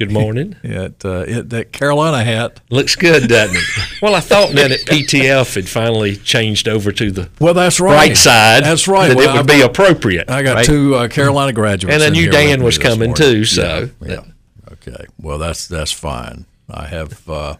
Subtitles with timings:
[0.00, 0.56] Good morning.
[0.64, 2.60] At, uh, it, that Carolina hat.
[2.70, 4.00] Looks good, doesn't it?
[4.00, 7.94] well, I thought that at PTF had finally changed over to the Well, that's right.
[7.94, 8.64] right side.
[8.64, 9.08] That's right.
[9.08, 10.30] That Well, it would I've be got- appropriate.
[10.30, 10.64] I got right?
[10.64, 13.14] two uh, Carolina graduates, And I in knew Dan with was coming, morning.
[13.14, 14.72] too, so- yeah, yeah.
[14.72, 15.04] okay.
[15.20, 16.46] Well, that's that's fine.
[16.70, 17.56] I have uh,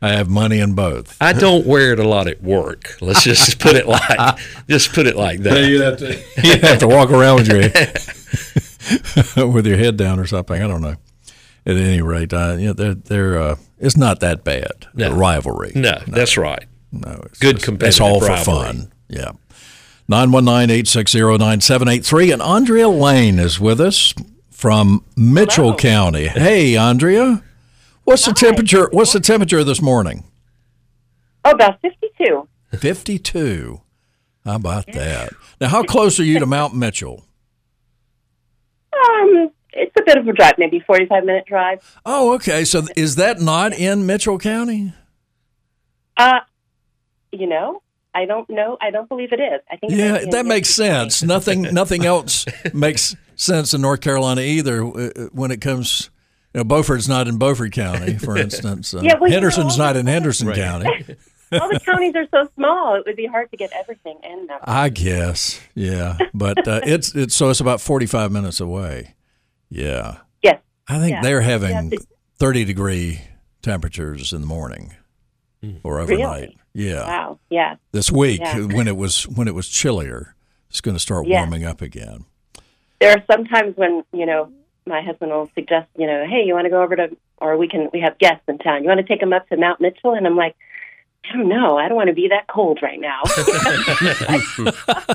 [0.00, 1.18] I have money in both.
[1.20, 2.96] I don't wear it a lot at work.
[3.02, 4.38] Let's just put it like
[4.70, 5.68] just put it like that.
[5.68, 10.26] you have to you have to walk around with your with your head down or
[10.26, 10.62] something.
[10.62, 10.96] I don't know.
[11.66, 14.86] At any rate, uh, yeah, they're, they're uh, it's not that bad.
[14.94, 15.10] No.
[15.10, 15.72] The rivalry.
[15.74, 16.64] No, that's right.
[16.92, 18.64] No, it's Good just- competitive It's all for rivalry.
[18.66, 18.92] fun.
[19.08, 19.32] Yeah.
[20.10, 22.32] 919-860-9783.
[22.34, 24.12] And Andrea Lane is with us
[24.50, 26.28] from Mitchell County.
[26.28, 27.42] Hey, Andrea.
[28.04, 28.88] What's the temperature?
[28.92, 30.24] What's the temperature this morning?
[31.44, 32.46] Oh, about 52.
[32.76, 33.80] 52.
[34.44, 35.32] How about that?
[35.60, 37.24] Now, how close are you to Mount Mitchell?
[38.92, 41.98] Um, it's a bit of a drive, maybe 45 minute drive.
[42.06, 42.64] Oh, okay.
[42.64, 44.92] So is that not in Mitchell County?
[46.16, 46.40] Uh,
[47.32, 47.82] you know,
[48.14, 48.76] I don't know.
[48.80, 49.60] I don't believe it is.
[49.70, 51.10] I think Yeah, be in that makes Michigan County.
[51.10, 51.22] sense.
[51.24, 54.84] Nothing, nothing else makes sense in North Carolina either.
[54.84, 56.10] uh, When it comes,
[56.54, 58.94] you know, Beaufort's not in Beaufort County, for instance.
[58.94, 60.88] Uh, Yeah, well, you Henderson's know- not in Henderson County.
[61.52, 64.58] All the counties are so small; it would be hard to get everything in them.
[64.64, 69.14] I guess, yeah, but uh, it's it's so it's about forty five minutes away.
[69.74, 70.60] Yeah, Yes.
[70.88, 71.22] I think Yeah.
[71.22, 72.06] they're Yeah, having it's-
[72.38, 73.20] thirty degree
[73.62, 74.94] temperatures in the morning
[75.62, 75.76] hmm.
[75.82, 76.40] or overnight.
[76.40, 76.58] Really?
[76.74, 77.38] Yeah, Wow.
[77.50, 77.76] Yeah.
[77.92, 78.66] this week Yeah.
[78.66, 80.34] when it was when it was chillier,
[80.68, 81.40] it's going to start Yeah.
[81.40, 82.24] warming up again.
[83.00, 84.50] There are some times when you know
[84.86, 87.66] my husband will suggest, you know, hey, you want to go over to, or we
[87.68, 88.82] can, we have guests in town.
[88.82, 90.12] You want to take them up to Mount Mitchell?
[90.12, 90.54] And I'm like,
[91.24, 91.78] I don't know.
[91.78, 93.22] I don't want to be that cold right now.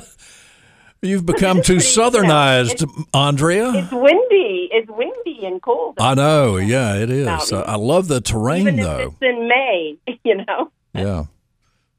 [1.02, 3.72] You've become too pretty- you know, southernized, Andrea.
[3.74, 4.68] it's windy.
[4.72, 5.96] It's windy and cold.
[5.98, 6.56] I know.
[6.58, 7.26] Yeah, it is.
[7.26, 7.62] Mountain.
[7.66, 8.98] I love the terrain, Even though.
[8.98, 10.70] it's in May, you know.
[10.94, 11.24] Yeah.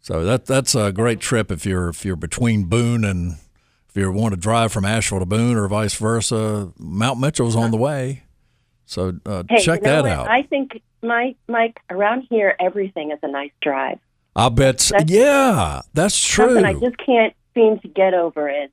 [0.02, 3.34] So that that's a great trip if you're if you're between Boone and
[3.90, 6.72] if you want to drive from Asheville to Boone or vice versa.
[6.80, 8.24] Mount Mitchell's on the way.
[8.86, 10.12] So uh, Hey, check you know that what?
[10.12, 10.28] out.
[10.28, 14.00] I think, Mike, Mike, around here, everything is a nice drive.
[14.36, 14.80] I'll bet.
[14.80, 16.64] That's- yeah, that's true.
[16.64, 18.70] I just can't seem to get over is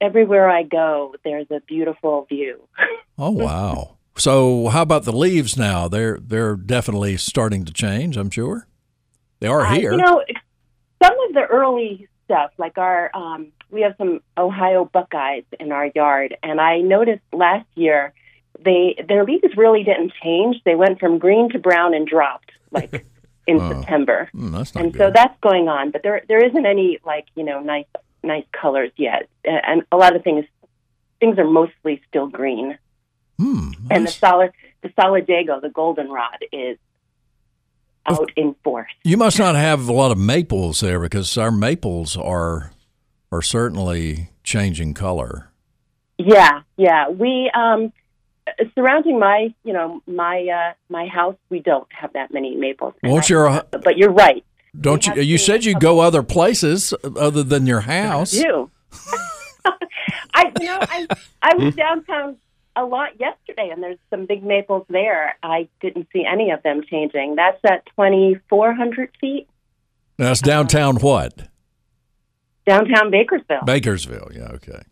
[0.00, 2.60] everywhere I go, there's a beautiful view.
[3.18, 3.96] oh wow.
[4.18, 5.88] So how about the leaves now?
[5.88, 8.16] They're they're definitely starting to change.
[8.16, 8.66] I'm sure
[9.40, 9.92] they are Uh, here.
[9.92, 10.22] you know,
[11.02, 15.90] some of the early stuff, like our, um, we have some Ohio Buckeyes in our
[15.94, 18.12] yard, and I noticed last year
[18.64, 20.56] they their leaves really didn't change.
[20.64, 23.04] They went from green to brown and dropped like
[23.46, 23.68] in Oh.
[23.72, 24.28] September.
[24.34, 24.98] Mm, and good.
[24.98, 27.84] so that's going on but there there isn't any like you know nice
[28.26, 30.44] nice colors yet and a lot of things
[31.20, 32.78] things are mostly still green
[33.38, 34.52] Hmm, and the solid
[34.82, 36.78] the solidago the goldenrod is
[38.06, 42.16] out in force You must not have a lot of maples there because our maples
[42.16, 42.72] are
[43.32, 45.50] are certainly changing color.
[46.18, 47.08] Yeah, yeah.
[47.10, 47.92] We um
[48.74, 52.94] surrounding my, you know, my uh my house, we don't have that many maples.
[53.02, 54.44] Won't your But you're right.
[54.80, 55.22] Don't you?
[55.22, 58.32] You said you go other places other than your house.
[58.32, 58.70] do.
[60.34, 61.06] I you know, I
[61.42, 62.36] I was downtown
[62.76, 65.36] a lot yesterday and there's some big maples there.
[65.42, 67.36] I didn't see any of them changing.
[67.36, 69.48] That's at twenty four hundred feet
[70.18, 70.50] That's uh-huh.
[70.50, 70.96] downtown.
[70.96, 71.48] What?
[72.66, 73.64] downtown Bakersville.
[73.64, 74.34] Bakersville.
[74.36, 74.52] Yeah.
[74.54, 74.82] Okay.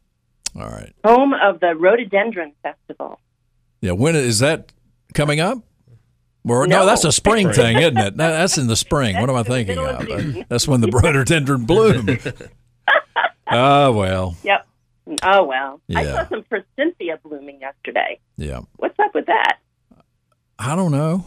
[0.56, 0.92] All right.
[1.04, 3.20] home of the Rhododendron Festival.
[3.80, 3.92] Yeah.
[3.92, 4.72] When is that
[5.12, 5.58] coming up?
[6.44, 6.64] No.
[6.64, 6.86] No.
[6.86, 8.16] that's a spring thing, isn't it?
[8.16, 9.16] That's in the spring.
[9.18, 10.36] what am I That's in the thinking of of?
[10.36, 12.08] Uh, that's when the rhododendron bloom.
[13.50, 14.36] oh well.
[14.42, 14.66] Yep.
[15.22, 15.80] Oh well.
[15.94, 16.44] I saw some
[16.76, 18.18] Cynthia blooming yesterday.
[18.36, 18.60] Yeah.
[18.76, 19.58] What's up with that?
[20.58, 21.26] I don't know.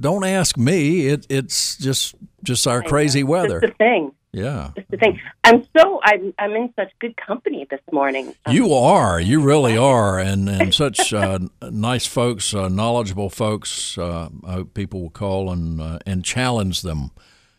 [0.00, 1.06] Don't ask me.
[1.08, 3.60] It it's just just our crazy weather.
[3.60, 4.12] That's the thing.
[4.36, 4.72] Yeah.
[4.76, 5.18] That's the thing.
[5.44, 8.34] I'm so I'm I'm in such good company this morning.
[8.44, 9.18] Um, You are.
[9.18, 13.96] You really are, and and such uh, nice folks, uh, knowledgeable folks.
[13.96, 17.12] Uh, I hope people will call and uh, and challenge them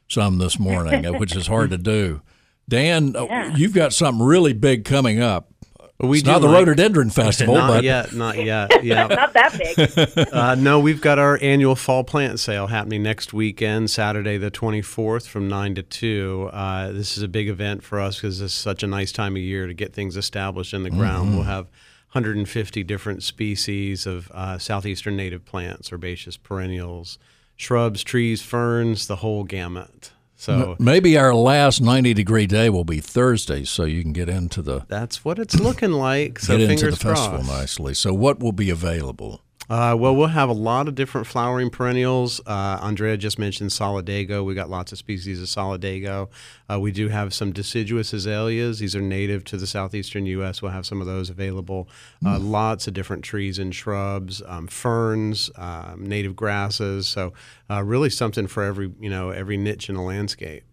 [0.07, 2.21] some this morning, uh, which is hard to do.
[2.69, 3.55] Dan, uh, Yeah.
[3.55, 5.49] you've got something really big coming up.
[5.99, 6.57] We It's do, not the Mike.
[6.57, 8.83] rhododendron festival, Not but yet, not yet.
[8.83, 9.07] Yeah.
[9.07, 10.27] not that big.
[10.33, 15.27] Uh, no, we've got our annual fall plant sale happening next weekend, Saturday the 24th
[15.27, 16.49] from 9 to 2.
[16.53, 19.41] Uh, this is a big event for us because it's such a nice time of
[19.41, 21.33] year to get things established in the ground.
[21.33, 21.65] We'll have
[22.11, 27.17] 150 different species of uh, southeastern native plants, herbaceous perennials,
[27.55, 30.11] shrubs, trees, ferns, the whole gamut.
[30.39, 34.61] So maybe our last ninety degree day will be Thursday, so you can get into
[34.61, 36.37] the that's what it's looking like.
[36.39, 37.49] So get into fingers the festival crossed.
[37.49, 37.93] nicely.
[37.95, 39.41] So, what will be available?
[39.69, 42.39] Uh, well, we'll have a lot of different flowering perennials.
[42.45, 44.45] Uh, Andrea just mentioned solidago.
[44.45, 46.29] We got lots of species of solidago.
[46.71, 48.79] Uh, we do have some deciduous azaleas.
[48.79, 50.61] These are native to the southeastern U.S.
[50.61, 51.89] We'll have some of those available.
[52.25, 57.07] Uh, lots of different trees and shrubs, um, ferns, um, native grasses.
[57.07, 57.33] So,
[57.69, 60.63] uh, really something for every you know every niche in the landscape.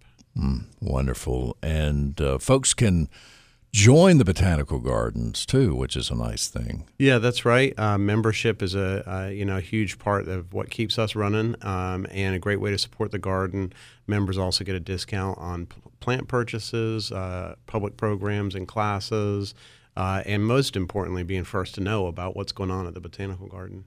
[0.81, 3.09] Wonderful, and uh, folks can
[3.75, 6.85] join the botanical gardens too, which is a nice thing.
[6.97, 7.77] Yeah, that's right.
[7.77, 11.57] Uh, membership is a uh, you know a huge part of what keeps us running,
[11.63, 13.73] um, and a great way to support the garden.
[14.07, 19.55] Members also get a discount on p- plant purchases, uh, public programs and classes,
[19.97, 23.49] uh, and most importantly, being first to know about what's going on at the botanical
[23.49, 23.87] garden.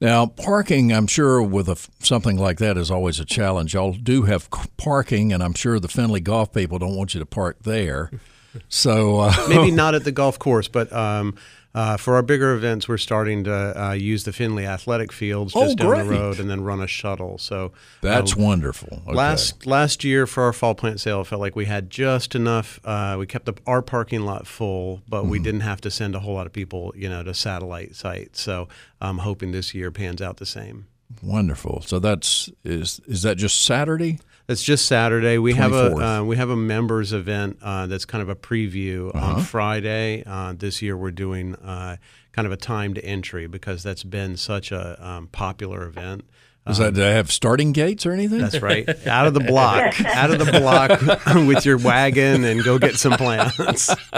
[0.00, 3.74] Now, parking, I'm sure, with a, something like that is always a challenge.
[3.74, 7.26] Y'all do have parking, and I'm sure the Finley golf people don't want you to
[7.26, 8.10] park there.
[8.68, 10.92] So, uh, Maybe not at the golf course, but.
[10.92, 11.36] Um,
[11.72, 15.62] uh, for our bigger events, we're starting to uh, use the Finley athletic fields Oh,
[15.66, 16.02] just down great.
[16.02, 17.38] the road, and then run a shuttle.
[17.38, 19.00] So that's uh, wonderful.
[19.06, 19.14] Okay.
[19.14, 22.80] Last last year for our fall plant sale, it felt like we had just enough.
[22.84, 25.30] Uh, we kept the, our parking lot full, but Mm-hmm.
[25.30, 28.40] we didn't have to send a whole lot of people, you know, to satellite sites.
[28.40, 28.66] So
[29.00, 30.88] I'm hoping this year pans out the same.
[31.22, 31.82] wonderful.
[31.86, 34.18] So that's is is that just Saturday?
[34.50, 35.38] It's just Saturday.
[35.38, 39.14] We have a uh, we have a members event uh, that's kind of a preview
[39.14, 39.34] Uh-huh.
[39.36, 40.24] on Friday.
[40.26, 41.98] Uh, this year we're doing uh,
[42.32, 46.24] kind of a timed entry because that's been such a um, popular event.
[46.66, 48.38] Is that do they have starting gates or anything?
[48.38, 48.88] That's right.
[49.06, 51.00] Out of the block, out of the block
[51.46, 53.58] with your wagon and go get some plants.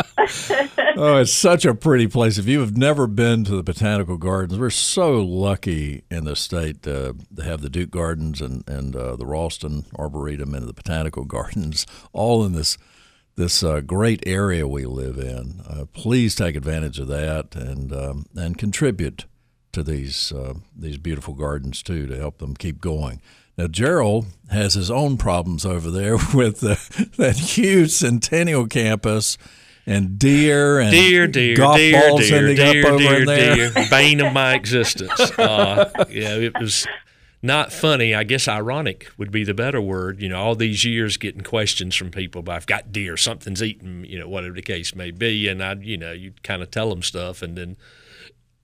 [0.96, 2.38] oh, it's such a pretty place.
[2.38, 6.86] If you have never been to the botanical gardens, we're so lucky in the state
[6.86, 11.24] uh, to have the Duke Gardens and and uh, the Raulston Arboretum and the botanical
[11.24, 12.76] gardens all in this
[13.36, 15.62] this uh, great area we live in.
[15.66, 19.26] Uh, please take advantage of that and um, and contribute
[19.72, 23.20] to these uh, these beautiful gardens too to help them keep going.
[23.56, 29.36] Now Gerald has his own problems over there with the, that huge Centennial campus
[29.86, 33.26] and deer and Dear, dear, golf dear, balls dear, ending dear, up over dear, in
[33.26, 33.70] there.
[33.70, 35.12] dear, bane of my existence.
[35.38, 36.86] Uh, yeah, it was
[37.42, 38.14] not funny.
[38.14, 40.22] I guess ironic would be the better word.
[40.22, 44.04] You know, all these years getting questions from people about I've got deer, something's eating,
[44.04, 46.90] you know, whatever the case may be, and I, you know, you kind of tell
[46.90, 47.76] them stuff, and then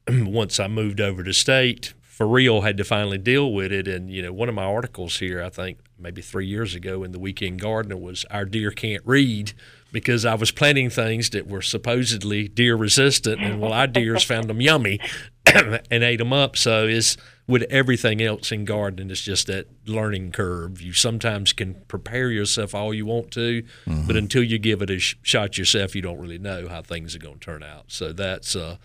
[0.26, 3.86] once I moved over to state, for real, had to finally deal with it.
[3.86, 7.12] And you know, one of my articles here, I think maybe three years ago in
[7.12, 9.52] the Weekend Gardener was "Our Deer Can't Read."
[9.90, 14.50] Because I was planting things that were supposedly deer resistant, and well, our deers found
[14.50, 15.00] them yummy
[15.90, 16.58] and ate them up.
[16.58, 20.82] So it's with everything else in gardening, it's just that learning curve.
[20.82, 23.62] You sometimes can prepare yourself all you want to,
[24.06, 27.16] but until you give it a sh- shot yourself, you don't really know how things
[27.16, 27.84] are going to turn out.
[27.86, 28.76] So that's uh,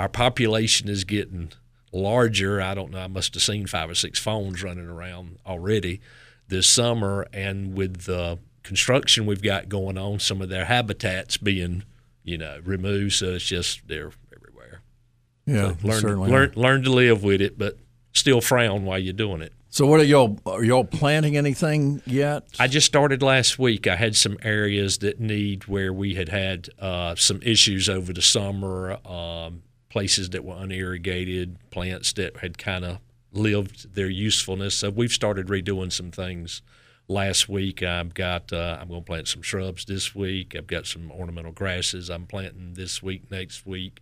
[0.00, 1.52] our population is getting
[1.92, 2.60] larger.
[2.60, 3.00] I don't know.
[3.00, 6.00] I must have seen five or six phones running around already
[6.48, 11.82] this summer, and with the construction we've got going on, some of their habitats being
[12.24, 13.14] you know, removed.
[13.14, 14.80] So it's just they're everywhere.
[15.44, 16.30] Yeah, Learn to, certainly.
[16.30, 17.76] learn learn to live with it, but
[18.12, 19.52] still frown while you're doing it.
[19.72, 20.38] So, what are y'all?
[20.46, 22.44] Are y'all planting anything yet?
[22.58, 23.86] I just started last week.
[23.86, 28.22] I had some areas that need where we had had uh, some issues over the
[28.22, 32.98] summer, um, places that were unirrigated, plants that had kind of
[33.32, 34.76] lived their usefulness.
[34.76, 36.62] So we've started redoing some things
[37.08, 37.82] last week.
[37.82, 40.54] I've got uh, I'm going to plant some shrubs this week.
[40.56, 44.00] I've got some ornamental grasses I'm planting this week, next week.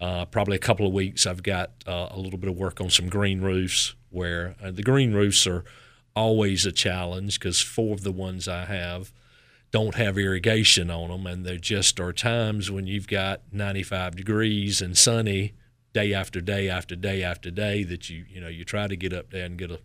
[0.00, 1.26] Uh, probably a couple of weeks.
[1.26, 4.82] I've got uh, a little bit of work on some green roofs where uh, the
[4.82, 5.64] green roofs are
[6.14, 9.12] always a challenge because four of the ones I have
[9.70, 14.80] don't have irrigation on them, and there just are times when you've got 95 degrees
[14.80, 15.54] and sunny
[15.92, 19.12] day after day after day after day that you you know you try to get
[19.12, 19.80] up there and get a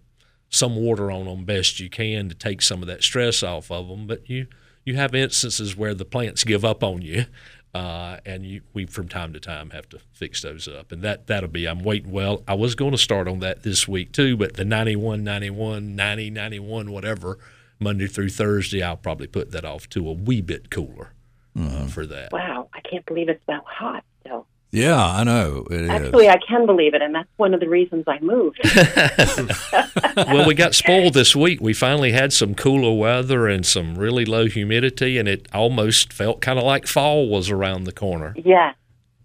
[0.49, 3.87] some water on them best you can to take some of that stress off of
[3.87, 4.47] them, but you
[4.85, 7.25] you have instances where the plants give up on you.
[7.73, 11.25] Uh, and you, we from time to time have to fix those up, and that
[11.25, 11.65] that'll be.
[11.65, 12.11] I'm waiting.
[12.11, 15.95] Well, I was going to start on that this week too, but the 91, 91,
[15.95, 17.39] 90, 91, whatever,
[17.79, 21.13] Monday through Thursday, I'll probably put that off to a wee bit cooler
[21.59, 22.31] uh, for that.
[22.31, 24.47] Wow, I can't believe it's that hot still.
[24.71, 25.89] yeah, I know it is.
[25.89, 28.59] Actually, I can believe it, and that's one of the reasons I moved.
[30.15, 31.59] well, we got spoiled this week.
[31.61, 36.41] We finally had some cooler weather and some really low humidity, and it almost felt
[36.41, 38.33] kind of like fall was around the corner.
[38.37, 38.75] yes,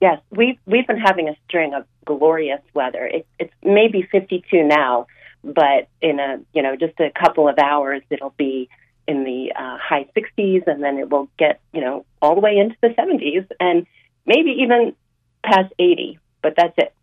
[0.01, 3.07] yes, we've we've been having a string of glorious weather.
[3.07, 5.07] It, it's maybe 52 now,
[5.55, 8.69] but in a you know just a couple of hours, it'll be
[9.07, 12.59] in the uh, high 60s, and then it will get you know all the way
[12.59, 13.87] into the 70s, and
[14.27, 14.95] maybe even
[15.43, 16.19] past 80.
[16.43, 16.93] But that's it,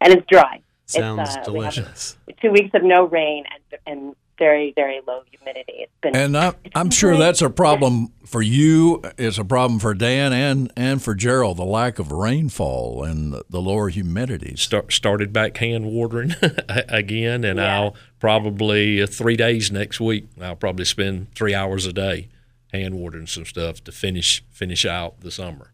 [0.00, 0.62] and it's dry.
[0.86, 2.16] Sounds it's, uh, delicious.
[2.40, 5.72] Two weeks of no rain and and very very low humidity.
[5.78, 7.20] It's been And I, I'm sure great.
[7.20, 9.02] that's a problem for you.
[9.18, 11.56] It's a problem for Dan and and for Gerald.
[11.58, 14.54] The lack of rainfall and the lower humidity.
[14.56, 16.34] Start, started back hand watering
[16.68, 17.74] again, and Yeah.
[17.80, 20.26] I'll probably uh, three days next week.
[20.40, 22.28] I'll probably spend three hours a day
[22.72, 25.72] hand watering some stuff to finish finish out the summer.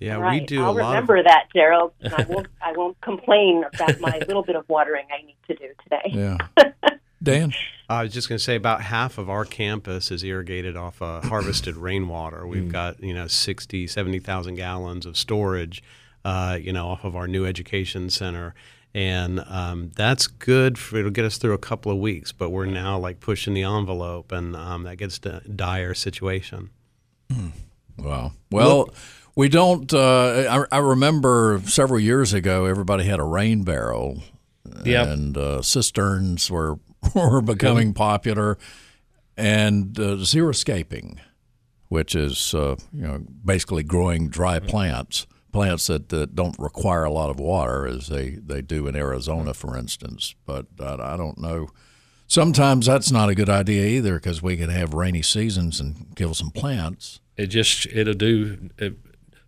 [0.00, 0.40] Yeah, right.
[0.40, 1.24] we do I'll a lot remember of.
[1.24, 1.92] that, Gerald.
[2.00, 2.46] and I won't.
[2.62, 6.10] I won't complain about my little bit of watering I need to do today.
[6.56, 6.72] Yeah,
[7.22, 7.52] Dan.
[7.88, 11.20] I was just going to say about half of our campus is irrigated off uh,
[11.24, 12.46] harvested rainwater.
[12.46, 15.82] We've got, you know, 60, 70,000 gallons of storage,
[16.24, 18.54] uh, you know, off of our new education center.
[18.94, 20.78] And um, that's good.
[20.78, 23.62] For, it'll get us through a couple of weeks, but we're now like pushing the
[23.62, 26.70] envelope, and um, that gets to a dire situation.
[27.98, 28.32] Wow.
[28.50, 28.88] Well,
[29.36, 29.92] we don't.
[29.92, 34.22] Uh, I, I remember several years ago, everybody had a rain barrel,
[34.84, 35.04] Yeah.
[35.04, 36.78] and uh, cisterns were
[37.14, 38.58] were becoming popular,
[39.36, 41.18] and uh, xeriscaping,
[41.88, 47.10] which is uh, you know basically growing dry plants, plants that, that don't require a
[47.10, 50.34] lot of water, as they they do in Arizona, for instance.
[50.46, 51.68] But uh, I don't know.
[52.26, 56.34] Sometimes that's not a good idea either, because we can have rainy seasons and kill
[56.34, 57.20] some plants.
[57.36, 58.70] It just it'll do.
[58.76, 58.96] It,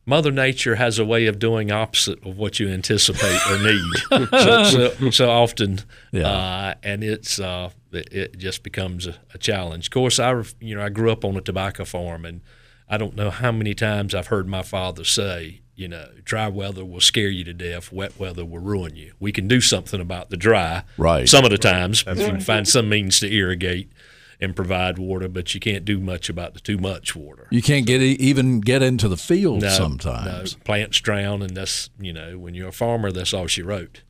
[0.07, 4.29] Mother Nature has a way of doing opposite of what you anticipate or need.
[4.31, 5.81] so, so, so often,
[6.11, 6.29] Yeah.
[6.29, 9.87] uh, and it's uh, it, it just becomes a, a challenge.
[9.89, 12.41] Of course, I you know I grew up on a tobacco farm, and
[12.89, 16.85] I don't know how many times I've heard my father say, you know, dry weather
[16.85, 19.13] will scare you to death, wet weather will ruin you.
[19.21, 20.83] We can do something about the dry.
[20.97, 21.29] Right.
[21.29, 23.93] Some of the times, you can find some means to irrigate
[24.41, 27.47] and provide water, but you can't do much about the too much water.
[27.51, 30.57] You can't get e- even get into the field No, sometimes.
[30.57, 34.03] no, plants drown, and that's you know when you're a farmer, that's all she wrote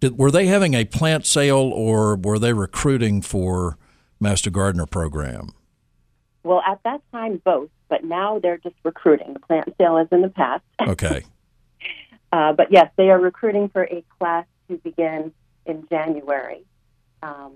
[0.01, 3.77] Did, were they having a plant sale or were they recruiting for
[4.19, 5.51] Master Gardener program?
[6.43, 9.35] Well, at that time, both, but now they're just recruiting.
[9.35, 10.65] The plant sale is in the past.
[10.81, 11.25] Okay.
[12.33, 15.33] Uh, but yes, they are recruiting for a class to begin
[15.67, 16.65] in January.
[17.23, 17.55] Um,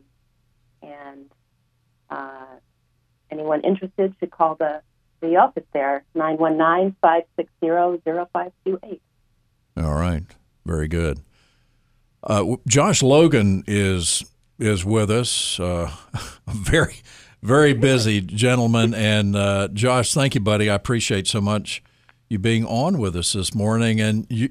[0.82, 1.30] and
[2.10, 2.56] uh,
[3.30, 4.82] anyone interested should call the,
[5.20, 9.02] the office there, 919 560 0528.
[9.76, 10.24] All right.
[10.66, 11.20] Very good.
[12.24, 14.24] Uh, Josh Logan is
[14.58, 15.60] is with us.
[15.60, 15.90] Uh,
[16.46, 16.96] very
[17.42, 18.94] very busy gentleman.
[18.94, 20.70] And uh, Josh, thank you, buddy.
[20.70, 21.82] I appreciate so much
[22.28, 24.00] you being on with us this morning.
[24.00, 24.50] And you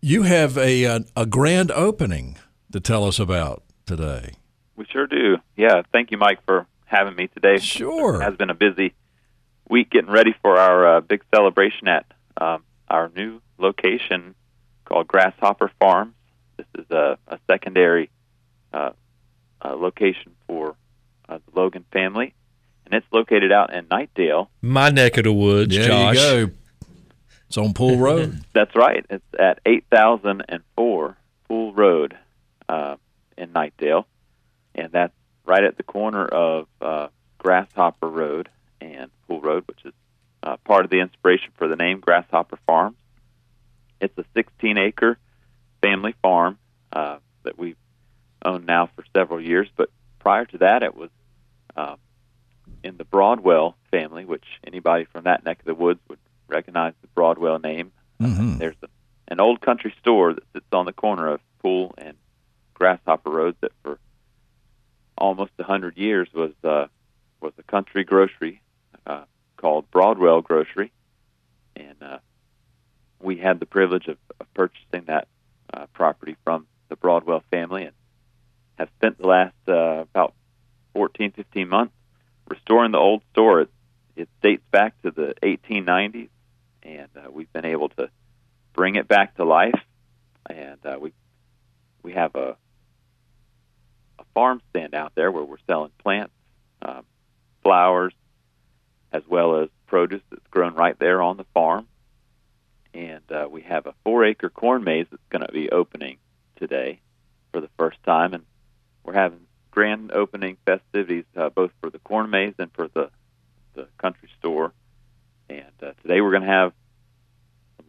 [0.00, 2.38] you have a a, a grand opening
[2.72, 4.34] to tell us about today.
[4.76, 5.38] We sure do.
[5.56, 7.58] Yeah, thank you, Mike, for having me today.
[7.58, 8.16] Sure.
[8.16, 8.94] It has been a busy
[9.68, 12.06] week getting ready for our uh, big celebration at
[12.40, 14.34] um, our new location
[14.84, 16.14] called Grasshopper Farms.
[16.56, 18.10] This is a, a secondary
[18.72, 18.90] uh,
[19.62, 20.76] uh, location for
[21.28, 22.34] uh, the Logan family,
[22.86, 24.48] and it's located out in Knightdale.
[24.62, 26.14] My neck of the woods, There Josh.
[26.16, 26.50] you go.
[27.48, 28.40] It's on Poole Road.
[28.52, 29.04] That's right.
[29.10, 31.16] It's at 8004
[31.48, 32.16] Poole Road
[32.68, 32.96] uh,
[33.36, 34.04] in Knightdale,
[34.74, 35.12] and that's
[35.44, 38.48] right at the corner of uh, Grasshopper Road
[38.80, 39.92] and Poole Road, which is
[40.42, 42.96] uh, part of the inspiration for the name Grasshopper Farms.
[44.00, 45.18] It's a 16 acre
[45.84, 46.58] family farm
[46.92, 47.76] uh, that we've
[48.44, 51.10] owned now for several years, but prior to that, it was
[51.76, 51.96] uh,
[52.82, 56.18] in the Broadwell family, which anybody from that neck of the woods would
[56.48, 57.92] recognize the Broadwell name.
[58.20, 58.58] Mhm.
[58.58, 58.88] There's a,
[59.28, 62.16] an old country store that sits on the corner of Poole and
[62.74, 63.98] Grasshopper Road that for
[65.18, 66.86] almost a hundred years was uh,
[67.40, 68.62] was a country grocery
[69.06, 69.24] uh,
[69.56, 70.92] called Broadwell Grocery,
[71.76, 72.18] and uh,
[73.20, 75.28] we had the privilege of, of purchasing that
[75.74, 77.92] uh, property from the Broadwell family and
[78.78, 80.34] have spent the last uh, about
[80.94, 81.94] 14, 15 months
[82.48, 83.62] restoring the old store.
[83.62, 83.70] It,
[84.16, 86.28] it dates back to the 1890s,
[86.82, 88.10] and uh, we've been able to
[88.72, 89.80] bring it back to life.
[90.48, 91.12] And uh, we
[92.02, 92.56] we have a
[94.18, 96.34] a farm stand out there where we're selling plants,
[96.82, 97.04] um,
[97.62, 98.12] flowers,
[99.12, 101.86] as well as produce that's grown right there on the farm.
[102.94, 106.18] And uh, we have a four acre corn maze that's going to be opening
[106.56, 107.00] today
[107.52, 108.44] for the first time, and
[109.02, 109.40] we're having
[109.72, 113.10] grand opening festivities uh, both for the corn maze and for the
[113.74, 114.72] the country store.
[115.50, 116.72] And uh, today we're going to have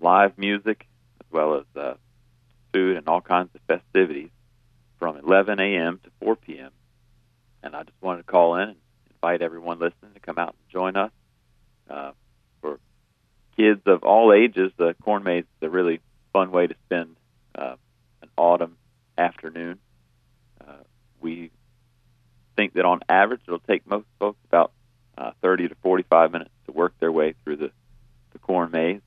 [0.02, 0.88] live music
[1.22, 1.94] as well as uh,
[2.74, 4.32] food and all kinds of festivities
[4.98, 6.00] from 11 a.m.
[6.04, 6.72] to 4 p.m.
[7.62, 8.78] And I just wanted to call in and
[9.12, 11.12] invite everyone listening to come out and join us.
[11.90, 12.12] Uh,
[13.58, 16.00] kids of all ages, the corn maze is a really
[16.34, 17.16] fun way to spend
[17.56, 17.76] uh,
[18.22, 18.78] an autumn
[19.18, 19.80] afternoon.
[20.60, 20.74] Uh,
[21.22, 21.52] we
[22.56, 24.72] think that on average it'll take most folks about
[25.18, 27.72] uh, 30 to 45 minutes to work their way through the,
[28.34, 29.02] the corn maze.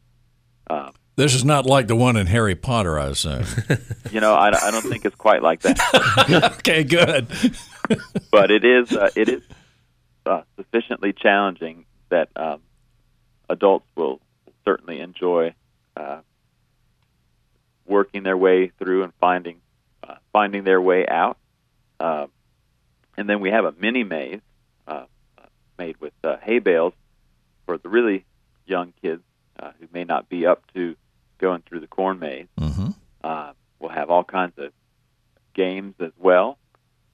[0.68, 3.44] Um, This is not like the one in Harry Potter, I assume.
[4.10, 7.28] you know, I, I don't think it's quite like that, okay, good.
[8.30, 9.42] but it is uh, it is
[10.26, 12.60] uh, sufficiently challenging that um,
[13.48, 14.20] adults will
[14.68, 15.54] certainly enjoy
[15.96, 16.20] uh,
[17.86, 19.56] working their way through and finding
[20.06, 21.38] uh, finding their way out.
[21.98, 22.26] Uh,
[23.16, 24.40] and then we have a mini maze
[24.86, 25.06] uh,
[25.38, 25.46] uh,
[25.78, 26.92] made with uh, hay bales
[27.64, 28.26] for the really
[28.66, 29.22] young kids
[29.58, 30.94] uh, who may not be up to
[31.38, 32.46] going through the corn maze.
[32.58, 32.88] hmm
[33.24, 34.70] Uh, we'll have all kinds of
[35.54, 36.58] games as well.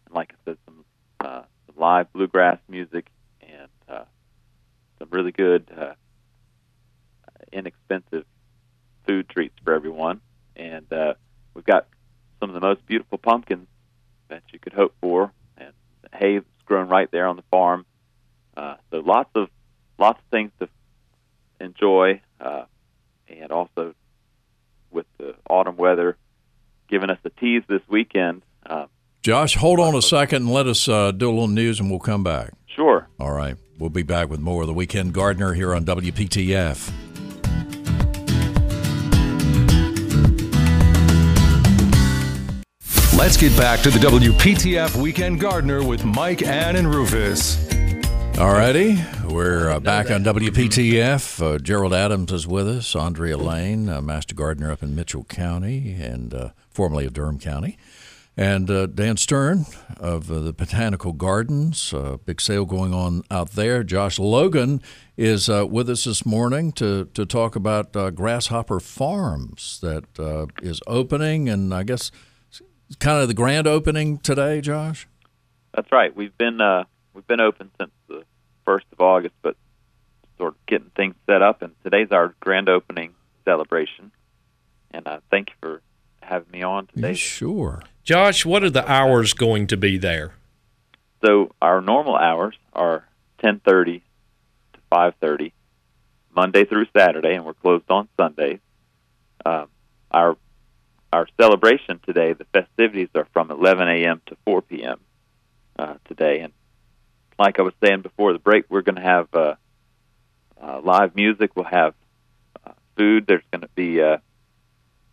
[0.07, 0.85] And like I said, some,
[1.21, 3.07] uh, some live bluegrass music
[3.40, 4.05] and uh,
[4.99, 5.95] some really good, uh,
[7.55, 8.25] inexpensive
[9.07, 10.21] food treats for everyone.
[10.57, 11.14] And uh,
[11.55, 11.87] we've got
[12.40, 13.67] some of the most beautiful pumpkins
[14.29, 15.73] that you could hope for, and
[16.12, 17.87] hay that's grown right there on the farm.
[18.57, 19.49] Uh, so lots of
[19.99, 20.69] lots of things to
[21.61, 22.64] enjoy, uh,
[23.29, 23.95] and also
[24.90, 26.17] with the autumn weather
[26.88, 28.43] giving us a tease this weekend.
[28.64, 28.87] Uh,
[29.23, 31.99] Josh, hold on a second and let us uh, do a little news and we'll
[31.99, 32.53] come back.
[32.67, 33.09] sure.
[33.19, 33.57] All right.
[33.79, 37.13] We'll be back with more of the Weekend Gardener here on WPTF.
[43.25, 47.57] Let's get back to the WPTF Weekend Gardener with Mike, Ann, and Rufus.
[48.35, 51.43] Alrighty, we're uh, back on WPTF.
[51.43, 55.95] Uh, Gerald Adams is with us, Andrea Lane, uh, Master Gardener up in Mitchell County
[55.95, 57.79] and uh, formerly of Durham County,
[58.37, 59.65] and uh, Dan Stern
[59.97, 61.95] of the Botanical Gardens.
[62.27, 63.83] Big sale going on out there.
[63.83, 64.83] Josh Logan
[65.17, 71.73] is with us this morning to, to talk about Grasshopper Farms that is opening, and
[71.73, 72.11] I guess
[72.99, 75.07] kind of the grand opening today, Josh.
[75.75, 76.14] That's right.
[76.14, 78.25] We've been uh, we've been open since the
[78.64, 79.57] first of August, but
[80.38, 81.62] sort of getting things set up.
[81.62, 84.11] And today's our grand opening celebration.
[84.92, 85.83] And uh, thank you for
[86.23, 87.14] having me on Yeah, today.
[87.14, 87.83] sure.
[88.05, 90.35] Josh, what are the hours going to be there?
[91.25, 93.07] So our normal hours are
[93.42, 94.03] 10:30
[94.75, 95.53] to 5:30,
[96.37, 98.61] Monday through Saturday, and we're closed on Sundays.
[99.47, 99.68] Um,
[100.11, 100.37] our
[101.14, 104.20] our celebration today, the festivities are from 11 a.m.
[104.27, 104.98] to 4 p.m.
[105.79, 106.53] Uh, today, and
[107.38, 109.55] like I was saying before the break, we're going to have uh,
[110.61, 111.53] uh, live music.
[111.55, 111.94] We'll have
[112.66, 113.27] uh, food.
[113.27, 114.18] There's going to be uh,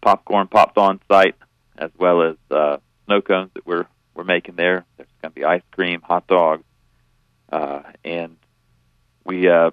[0.01, 1.35] popcorn popped on site,
[1.77, 3.85] as well as uh, snow cones that we're
[4.15, 4.85] we're making there.
[4.97, 6.63] There's going to be ice cream, hot dogs,
[7.51, 8.37] uh, and
[9.23, 9.71] we uh,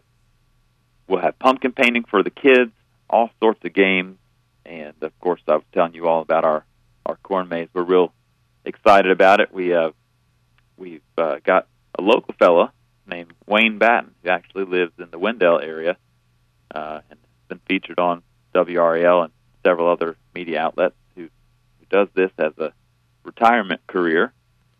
[1.06, 2.72] we'll have pumpkin painting for the kids,
[3.08, 4.18] all sorts of games,
[4.68, 6.64] and of course, I was telling you all about our
[7.06, 7.68] our corn maze.
[7.72, 8.12] We're real
[8.64, 9.52] excited about it.
[9.52, 9.90] We uh,
[10.76, 11.66] we've uh, got
[11.98, 12.72] a local fella
[13.06, 15.96] named Wayne Batten who actually lives in the Wendell area
[16.74, 18.22] uh, and has been featured on
[18.54, 19.32] WRAL and
[19.64, 22.72] several other media outlets who, who does this as a
[23.24, 24.32] retirement career.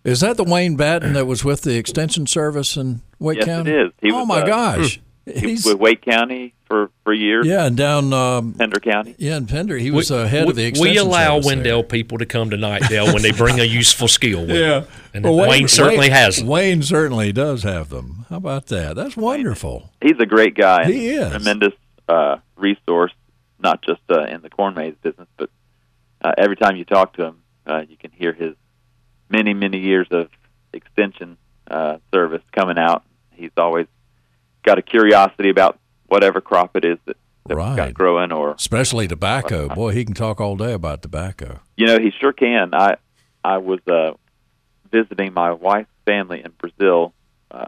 [0.04, 3.70] Is that the Wayne Batten that was with the Extension Service in Wake Yes, County?
[3.70, 3.92] it is.
[4.00, 5.02] He oh was, my uh, gosh, He
[5.34, 9.14] he's was with Wake County for, for years, yeah, and down um, Pender County.
[9.18, 11.56] yeah in Pender, he was uh, head we, of the Extension we allow Service there.
[11.56, 14.88] Wendell people to come to Knightdale when they bring a useful skill with Yeah, them.
[15.14, 16.46] And Well, Wayne, certainly Wayne, has them.
[16.46, 18.26] Wayne certainly does have them.
[18.28, 18.96] How about that?
[18.96, 19.90] That's wonderful.
[20.02, 20.84] He's a great guy.
[20.84, 21.30] He is.
[21.30, 21.74] tremendous
[22.08, 23.12] uh, resource,
[23.58, 25.50] not just uh, in the corn maze business, but
[26.22, 28.54] uh, every time you talk to him, uh, you can hear his
[29.30, 30.28] many, many years of
[30.72, 31.36] extension
[31.70, 33.04] uh, service coming out.
[33.32, 33.86] He's always
[34.68, 39.08] got a curiosity about whatever crop it is that, that we've got growing, or Especially
[39.08, 39.68] tobacco.
[39.68, 41.60] Boy, he can talk all day about tobacco.
[41.76, 42.74] you know, he sure can.
[42.74, 42.96] I
[43.42, 44.12] I was uh,
[44.90, 47.14] visiting my wife's family in Brazil
[47.50, 47.66] uh,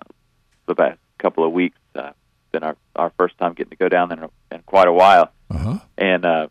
[0.66, 1.78] the past couple of weeks.
[1.94, 2.12] Uh,
[2.52, 5.30] been our our first time getting to go down there in, in quite a while,
[5.50, 5.78] Uh huh.
[5.96, 6.48] and uh,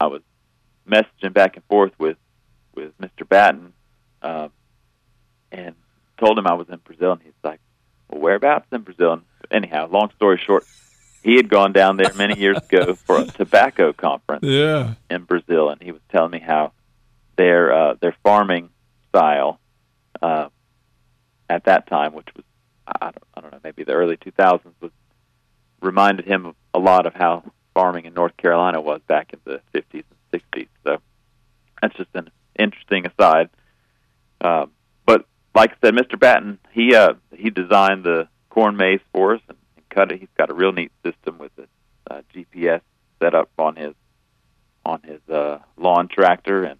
[0.00, 0.22] I was
[0.88, 2.18] messaging back and forth with
[2.74, 3.26] with Mr.
[3.28, 3.72] Batten,
[4.22, 4.50] um,
[5.50, 5.74] and
[6.18, 7.60] told him I was in Brazil, and he's like,
[8.10, 10.64] "Well, whereabouts in Brazil?" Anyhow, long story short,
[11.22, 14.94] he had gone down there many years ago for a tobacco conference Yeah.
[15.10, 16.72] in Brazil, and he was telling me how
[17.36, 18.70] their uh, their farming
[19.10, 19.60] style
[20.22, 20.48] uh,
[21.48, 22.44] at that time, which was
[22.88, 24.90] I don't, I don't know maybe the early 2000s, was
[25.80, 27.42] reminded him a lot of how
[27.74, 30.68] farming in North Carolina was back in the 50s and 60s.
[30.84, 30.98] So
[31.82, 33.50] that's just an interesting aside.
[34.40, 34.70] Um,
[35.04, 36.20] but like I said, Mr.
[36.20, 40.20] Batten, he uh, he designed the corn maze for us and, and cut it.
[40.20, 42.82] He's got a real neat system with a uh, GPS
[43.20, 43.94] set up on his
[44.84, 46.78] on his uh, lawn tractor, and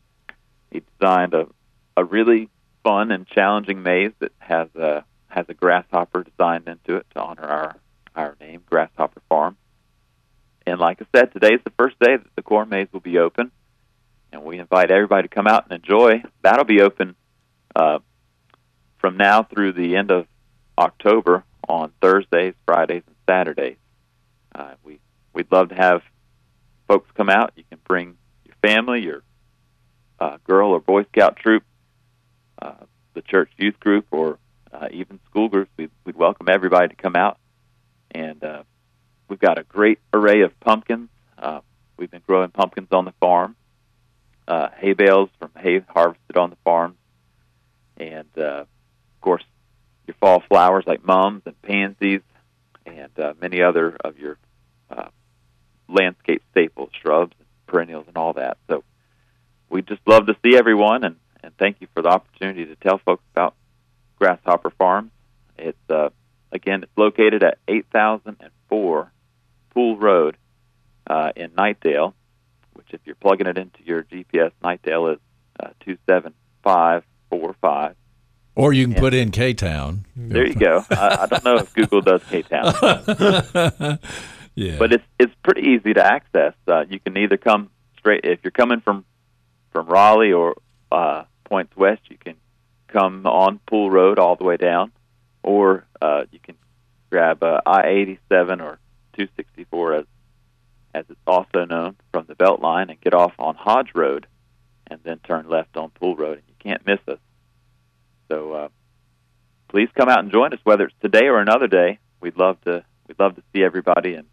[0.70, 1.46] he designed a
[1.96, 2.50] a really
[2.84, 7.44] fun and challenging maze that has a has a grasshopper designed into it to honor
[7.44, 7.76] our
[8.14, 9.56] our name, Grasshopper Farm.
[10.66, 13.52] And like I said, today's the first day that the corn maze will be open,
[14.32, 16.22] and we invite everybody to come out and enjoy.
[16.42, 17.16] That'll be open
[17.74, 18.00] uh,
[19.06, 20.26] from now through the end of
[20.76, 23.76] October on Thursdays, Fridays, and Saturdays.
[24.52, 24.98] Uh, we
[25.32, 26.02] we'd love to have
[26.88, 27.52] folks come out.
[27.54, 29.22] You can bring your family, your
[30.18, 31.62] uh, girl or boy scout troop,
[32.60, 34.40] uh, the church youth group, or
[34.72, 35.70] uh, even school groups.
[35.76, 37.38] We'd, we'd welcome everybody to come out.
[38.10, 38.64] And uh,
[39.28, 41.10] we've got a great array of pumpkins.
[41.38, 41.60] Uh,
[41.96, 43.54] we've been growing pumpkins on the farm,
[44.48, 46.96] uh, hay bales from hay harvested on the farm,
[47.98, 48.64] and uh,
[49.26, 49.42] course
[50.06, 52.20] your fall flowers like mums and pansies,
[52.86, 54.38] and uh, many other of your
[54.88, 55.08] uh,
[55.88, 58.56] landscape staples, shrubs, and perennials, and all that.
[58.68, 58.84] So
[59.68, 62.98] we'd just love to see everyone, and, and thank you for the opportunity to tell
[62.98, 63.56] folks about
[64.20, 65.10] Grasshopper Farms.
[65.58, 66.10] It's uh,
[66.52, 69.12] again, it's located at 8004
[69.74, 70.36] Poole Road
[71.08, 72.12] uh, in Knightdale,
[72.74, 75.20] which, if you're plugging it into your GPS, Knightdale is
[75.58, 77.96] uh, 27545.
[78.56, 80.06] Or you can put in K Town.
[80.16, 80.84] There you go.
[80.90, 83.98] I, I don't know if Google does K Town.
[84.58, 84.78] Yeah.
[84.78, 86.54] but it's it's pretty easy to access.
[86.66, 89.04] Uh, you can either come straight if you're coming from
[89.70, 90.56] from Raleigh or
[90.90, 92.36] uh, points west, you can
[92.88, 94.92] come on Poole Road all the way down,
[95.42, 96.54] or uh, you can
[97.10, 98.78] grab uh, I-87 or
[99.12, 100.04] 264 as
[100.94, 104.26] as it's also known from the Beltline and get off on Hodge Road,
[104.86, 107.18] and then turn left on Poole Road, and you can't miss us.
[108.28, 108.68] So uh,
[109.68, 111.98] please come out and join us, whether it's today or another day.
[112.20, 114.26] We'd love to we'd love to see everybody and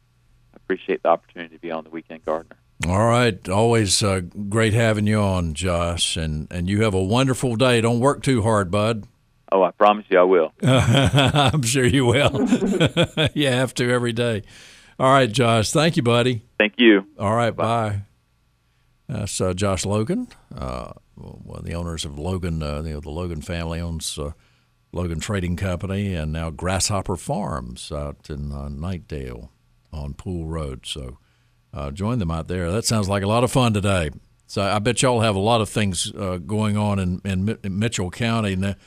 [0.56, 2.58] appreciate the opportunity to be on the Weekend Gardener.
[2.88, 7.56] All right, always uh, great having you on, Josh, and and you have a wonderful
[7.56, 7.82] day.
[7.82, 9.06] Don't work too hard, bud.
[9.52, 10.52] Oh, I promise you I will.
[10.64, 12.48] I'm sure you will.
[13.36, 14.42] you have to every day.
[15.00, 15.72] All right, Josh.
[15.72, 16.44] Thank you, buddy.
[16.58, 17.06] Thank you.
[17.20, 18.02] All right, bye.
[19.08, 22.64] That's uh, Josh Logan, uh, one of the owners of Logan.
[22.64, 24.32] Uh, you know, the Logan family owns uh,
[24.92, 29.50] Logan Trading Company and now Grasshopper Farms out in uh, Knightdale
[29.92, 30.86] on Poole Road.
[30.86, 31.18] So
[31.74, 32.72] uh, join them out there.
[32.72, 34.12] That sounds like a lot of fun today.
[34.46, 37.80] So I bet y'all have a lot of things uh, going on in, in, in
[37.80, 38.54] Mitchell County.
[38.54, 38.78] And the,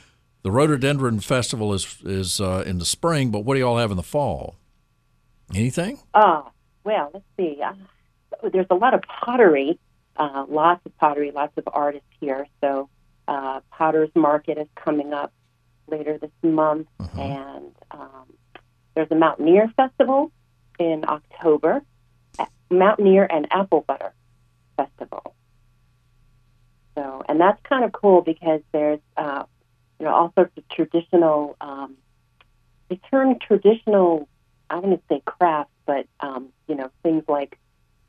[0.49, 4.03] Rhododendron Festival is is uh, in the spring, but what do y'all have in the
[4.03, 4.55] fall?
[5.53, 5.99] Anything?
[6.13, 6.49] Oh,
[6.85, 7.61] well, let's see.
[7.61, 7.73] Uh,
[8.53, 9.77] there's a lot of pottery,
[10.17, 12.47] uh, lots of pottery, lots of artists here.
[12.61, 12.89] So,
[13.27, 15.33] uh, Potter's Market is coming up
[15.87, 18.33] later this month, and um,
[18.95, 20.31] there's a Mountaineer Festival
[20.79, 21.81] in October,
[22.69, 24.13] Mountaineer and Apple Butter
[24.75, 25.35] Festival.
[26.95, 29.43] So, and that's kind of cool because there's, uh,
[29.99, 31.55] you know, all sorts of traditional.
[31.61, 31.95] Um,
[32.89, 34.27] they turn traditional
[34.69, 37.57] I wouldn't say crafts, but um, you know, things like,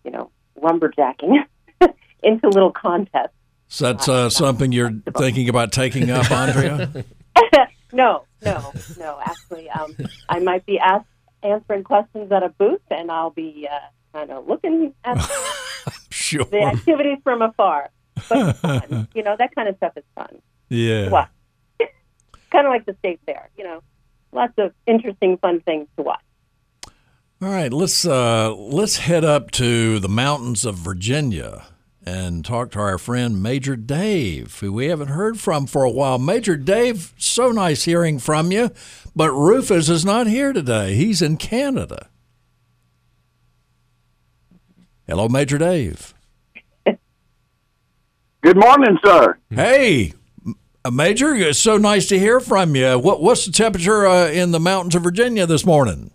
[0.04, 1.44] you know, lumberjacking
[2.22, 3.34] into little contests.
[3.68, 7.04] So that's uh, something you're thinking about taking up, Andrea?
[7.92, 9.20] no, no, no.
[9.22, 9.94] Actually, um,
[10.28, 11.06] I might be asked
[11.42, 13.78] answering questions at a booth, and I'll be uh,
[14.16, 15.18] kind of looking at
[16.10, 16.44] sure.
[16.44, 17.90] the activities from afar.
[18.28, 19.08] But it's fun.
[19.14, 20.40] you know, that kind of stuff is fun.
[20.70, 21.10] Yeah.
[21.10, 21.28] What?
[22.50, 23.50] kind of like the state fair.
[23.56, 23.82] You know,
[24.32, 26.22] lots of interesting, fun things to watch.
[27.40, 31.66] All right, let's uh, let's head up to the mountains of Virginia
[32.04, 36.18] and talk to our friend Major Dave, who we haven't heard from for a while.
[36.18, 38.72] Major Dave, so nice hearing from you,
[39.14, 40.94] but Rufus is not here today.
[40.94, 42.08] He's in Canada.
[45.06, 46.14] Hello, Major Dave.
[46.84, 49.38] Good morning, sir.
[49.48, 50.12] Hey,
[50.90, 52.98] Major, it's so nice to hear from you.
[52.98, 56.10] What what's the temperature uh, in the mountains of Virginia this morning?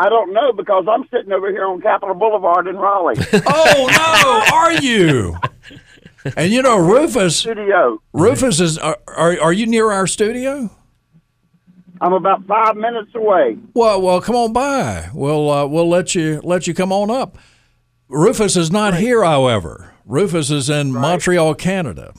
[0.00, 4.56] I don't know because I'm sitting over here on Capitol Boulevard in Raleigh Oh no,
[4.56, 5.36] are you?
[6.36, 8.00] And you know, Rufus, studio.
[8.12, 8.78] Rufus is.
[8.78, 10.70] Are, are are you near our studio?
[12.00, 13.58] I'm about five minutes away.
[13.74, 15.10] Well, well, come on by.
[15.12, 17.38] We'll uh, we'll let you let you come on up.
[18.08, 19.94] Rufus is not here, however.
[20.04, 22.14] Rufus is in Montreal, Canada.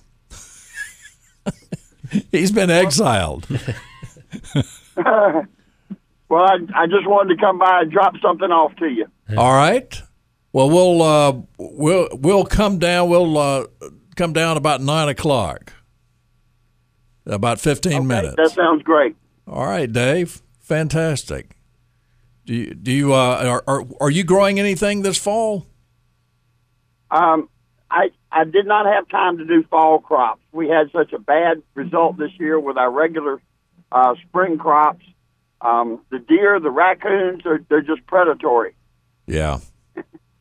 [2.32, 3.48] He's been exiled.
[6.30, 9.08] Well, I, I just wanted to come by and drop something off to you.
[9.36, 10.02] All right.
[10.54, 13.10] Well, we'll uh, we'll we'll come down.
[13.10, 13.68] We'll uh,
[14.16, 15.74] come down about nine o'clock.
[17.26, 18.36] About fifteen minutes.
[18.38, 19.16] That sounds great.
[19.48, 20.42] All right, Dave.
[20.60, 21.56] Fantastic.
[22.46, 25.68] Do you do you uh, are, are are you growing anything this fall?
[27.12, 27.50] Um,
[27.92, 30.42] I I did not have time to do fall crops.
[30.52, 33.42] We had such a bad result this year with our regular
[33.92, 35.06] uh, spring crops.
[35.62, 38.76] Um, the deer, the raccoons, are they're just predatory.
[39.28, 39.60] Yeah,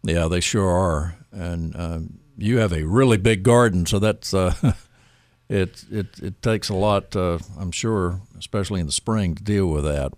[0.03, 1.17] yeah, they sure are.
[1.33, 4.55] And um, you have a really big garden, so that's uh,
[5.49, 5.85] it.
[5.91, 9.85] It it takes a lot, uh, I'm sure, especially in the spring, to deal with
[9.85, 10.13] that.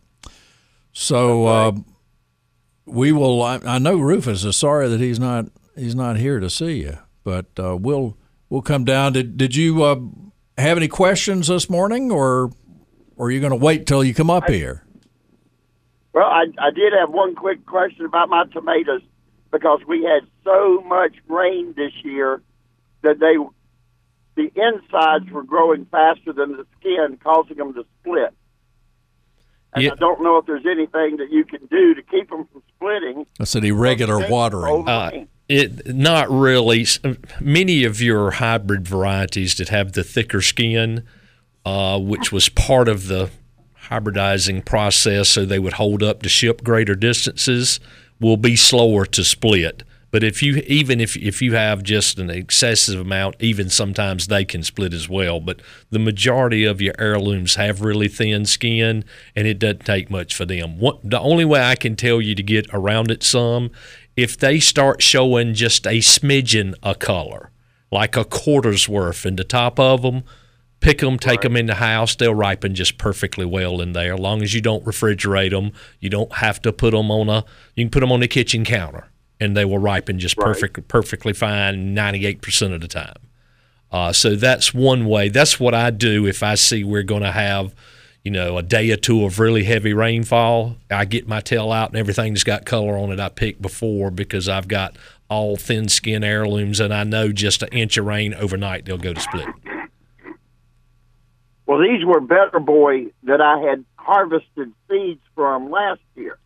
[0.92, 1.72] So uh,
[2.84, 3.42] we will.
[3.42, 6.98] I, I know Rufus is sorry that he's not he's not here to see you,
[7.24, 8.16] but uh, we'll
[8.48, 9.14] we'll come down.
[9.14, 10.00] Did did you uh,
[10.58, 12.50] have any questions this morning, or,
[13.16, 14.84] or are you going to wait till you come up here?
[16.12, 19.02] Well, I, I did have one quick question about my tomatoes
[19.52, 22.42] because we had so much rain this year
[23.02, 23.36] that they
[24.36, 28.32] the insides were growing faster than the skin, causing them to split.
[29.72, 29.92] And Yeah.
[29.92, 33.26] I don't know if there's anything that you can do to keep them from splitting.
[33.38, 34.88] I said irregular watering.
[34.88, 36.86] Uh, it not really.
[37.40, 41.04] Many of your hybrid varieties that have the thicker skin,
[41.64, 43.30] uh, which was part of the
[43.90, 47.80] hybridizing process, so they would hold up to ship greater distances,
[48.20, 49.82] will be slower to split.
[50.10, 54.44] But if you even if if you have just an excessive amount, even sometimes they
[54.44, 55.38] can split as well.
[55.38, 59.04] But the majority of your heirlooms have really thin skin,
[59.36, 60.78] and it doesn't take much for them.
[60.78, 63.70] What, the only way I can tell you to get around it some,
[64.16, 67.50] if they start showing just a smidgen of color,
[67.92, 70.24] like a quarter's worth in the top of them.
[70.80, 72.14] Pick them, take them in the house.
[72.14, 74.14] They'll ripen just perfectly well in there.
[74.14, 77.44] As long as you don't refrigerate them, you don't have to put them on a.
[77.74, 81.34] You can put them on the kitchen counter, and they will ripen just perfect, perfectly
[81.34, 83.16] fine, ninety eight percent of the time.
[83.92, 85.28] Uh, so that's one way.
[85.28, 87.74] That's what I do if I see we're going to have,
[88.24, 90.76] you know, a day or two of really heavy rainfall.
[90.90, 94.10] I get my tail out and everything that's got color on it I pick before
[94.10, 94.96] because I've got
[95.28, 99.12] all thin skin heirlooms and I know just an inch of rain overnight they'll go
[99.12, 99.48] to split.
[101.70, 106.36] Well, these were Better Boy that I had harvested seeds from last year.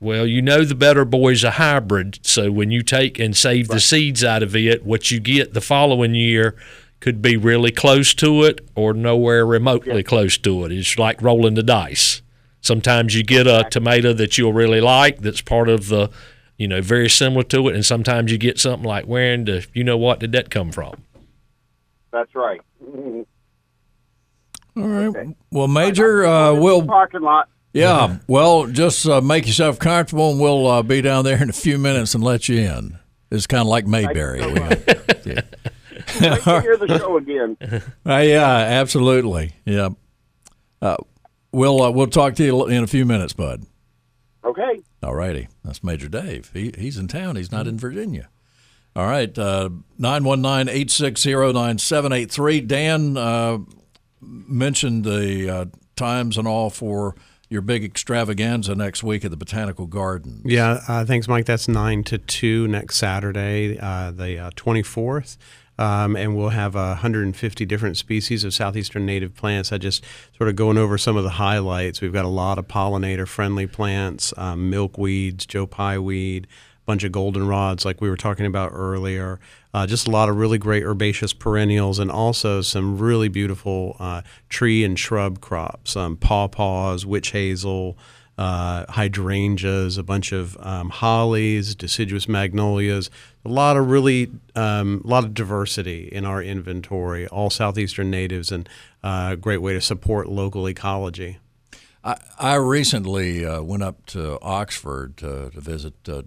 [0.00, 3.78] Well, you know the Better Boy's a hybrid, so when you take and save the
[3.78, 6.56] seeds out of it, what you get the following year
[6.98, 10.72] could be really close to it or nowhere remotely close to it.
[10.72, 12.20] It's like rolling the dice.
[12.60, 16.10] Sometimes you get a tomato that you'll really like that's part of the,
[16.56, 19.64] you know, very similar to it, and sometimes you get something like where in the,
[19.72, 21.04] you know what, did that come from?
[22.10, 22.60] That's right.
[24.78, 25.36] All right.
[25.50, 27.48] Well, Major, uh, we'll Parking lot.
[27.72, 28.18] yeah.
[28.28, 31.78] Well, just uh, make yourself comfortable, and we'll uh, be down there in a few
[31.78, 32.98] minutes and let you in.
[33.30, 34.40] It's kind of like Mayberry.
[34.40, 34.54] We-
[35.24, 35.40] yeah.
[36.20, 37.56] Wait to hear the show again.
[38.06, 39.52] Uh, yeah, absolutely.
[39.64, 39.90] Yeah.
[40.80, 40.96] Uh,
[41.52, 43.64] we'll uh, we'll talk to you in a few minutes, bud.
[44.44, 44.80] Okay.
[45.02, 45.48] All righty.
[45.64, 46.50] That's Major Dave.
[46.54, 47.36] He, he's in town.
[47.36, 48.28] He's not in Virginia.
[48.96, 49.36] All right.
[49.38, 52.60] uh, 919 860 9783.
[52.62, 53.58] Dan uh,
[54.20, 55.64] mentioned the uh,
[55.96, 57.14] times and all for
[57.48, 60.42] your big extravaganza next week at the Botanical Garden.
[60.44, 61.46] Yeah, uh, thanks, Mike.
[61.46, 65.38] That's nine to two next Saturday, uh, the twenty fourth.
[65.78, 69.70] Um, and we'll have uh, 150 different species of southeastern native plants.
[69.70, 70.04] I just
[70.36, 72.00] sort of going over some of the highlights.
[72.00, 76.48] We've got a lot of pollinator-friendly plants, um, milkweeds, Joe Pye weed,
[76.88, 79.38] bunch of goldenrods, like we were talking about earlier.
[79.74, 84.22] Uh, just a lot of really great herbaceous perennials, and also some really beautiful uh,
[84.48, 87.98] tree and shrub crops, um, pawpaws, witch hazel
[88.38, 93.10] uh, hydrangeas, a bunch of um, hollies, deciduous magnolias,
[93.44, 98.50] a lot of really, um, a lot of diversity in our inventory, all southeastern natives,
[98.50, 98.66] and
[99.04, 101.38] uh, a great way to support local ecology.
[102.02, 106.22] I, I recently uh, went up to Oxford to, to visit uh,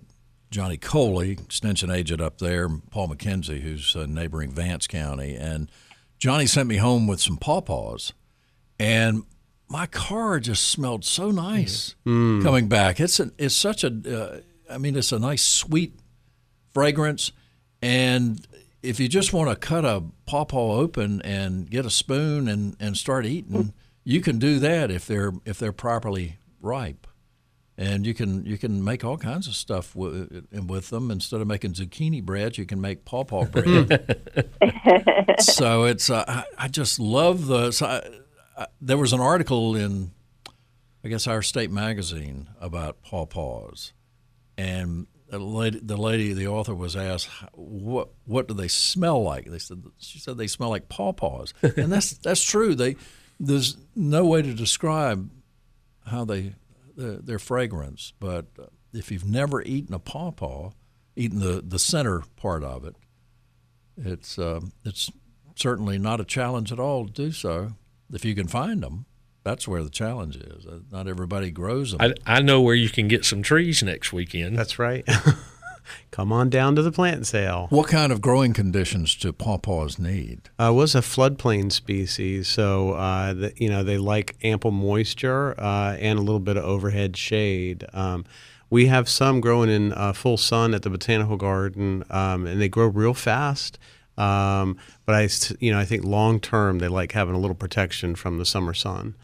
[0.52, 5.72] Johnny Coley, extension agent up there, Paul McKenzie, who's uh, neighboring Vance County, and
[6.20, 8.12] Johnny sent me home with some pawpaws,
[8.78, 9.24] and
[9.70, 11.96] my car just smelled so nice
[12.44, 13.00] coming back.
[13.00, 15.94] It's a, it's such a, uh, I mean, it's a nice sweet
[16.74, 17.32] fragrance,
[17.82, 18.46] and
[18.84, 22.98] if you just want to cut a pawpaw open and get a spoon and, and
[22.98, 27.08] start eating, you can do that if they're if they're properly ripe,
[27.78, 31.10] and you can you can make all kinds of stuff with, with them.
[31.10, 34.20] Instead of making zucchini bread, you can make pawpaw bread.
[35.40, 37.72] so it's uh, I, I just love the.
[37.72, 40.12] So I, I, there was an article in,
[41.04, 43.94] I guess our state magazine about pawpaws,
[44.58, 49.46] and the lady, the lady, the author was asked, "What what do they smell like?"
[49.46, 52.76] They said she said they smell like pawpaws, and that's that's true.
[52.76, 52.98] They
[53.40, 55.30] there's no way to describe
[56.06, 56.54] how they
[57.02, 58.46] their, their fragrance, but
[58.94, 60.72] if you've never eaten a pawpaw,
[61.16, 62.96] eaten the the center part of it,
[63.98, 65.12] it's um, it's
[65.56, 67.74] certainly not a challenge at all to do so
[68.14, 69.06] if you can find them.
[69.44, 70.68] That's where the challenge is.
[70.68, 72.02] Uh, Not everybody grows them.
[72.02, 74.56] I, I know where you can get some trees next weekend.
[74.56, 75.04] That's right.
[76.12, 77.68] Come on down to the plant sale.
[77.70, 80.50] what kind of growing conditions do pawpaws need?
[80.60, 85.96] Uh, was a floodplain species, so uh, the, you know they like ample moisture uh,
[86.00, 87.86] and a little bit of overhead shade.
[87.94, 88.26] Um,
[88.70, 92.70] we have some growing in uh, full sun at the botanical garden, um, and they
[92.70, 93.78] grow real fast.
[94.18, 97.56] Um, but I, s- you know, I think long term they like having a little
[97.56, 99.16] protection from the summer sun.